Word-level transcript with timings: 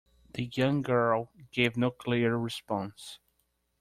The 0.33 0.45
young 0.55 0.81
girl 0.81 1.29
gave 1.51 1.77
no 1.77 1.91
clear 1.91 2.35
response. 2.35 3.19